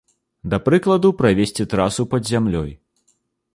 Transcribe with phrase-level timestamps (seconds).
[0.53, 2.71] Да прыкладу, правесці трасу пад зямлёй.